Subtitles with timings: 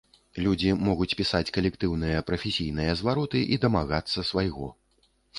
[0.43, 4.71] Людзі могуць пісаць калектыўныя, прафесійныя звароты і дамагацца свайго.